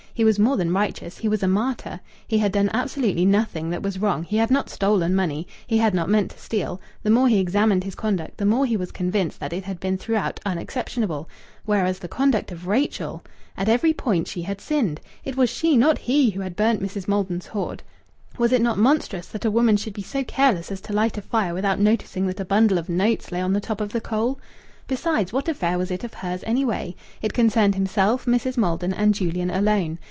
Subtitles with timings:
[0.13, 2.01] He was more than righteous he was a martyr.
[2.27, 4.23] He had done absolutely nothing that was wrong.
[4.23, 7.85] He had not stolen money; he had not meant to steal; the more he examined
[7.85, 11.29] his conduct, the more he was convinced that it had been throughout unexceptionable,
[11.65, 13.23] whereas the conduct of Rachel...!
[13.55, 14.99] At every point she had sinned.
[15.23, 17.07] It was she, not he, who had burnt Mrs.
[17.07, 17.81] Maldon's hoard.
[18.37, 21.21] Was it not monstrous that a woman should be so careless as to light a
[21.21, 24.39] fire without noticing that a bundle of notes lay on the top of the coal?
[24.87, 26.95] Besides, what affair was it of hers, anyway?
[27.21, 28.57] It concerned himself, Mrs.
[28.57, 29.99] Maldon, and Julian, alone.